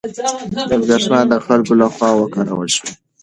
برېښنا 0.85 1.21
د 1.31 1.33
خلکو 1.45 1.73
له 1.81 1.87
خوا 1.95 2.09
وکارول 2.15 2.67
شوه. 2.75 2.89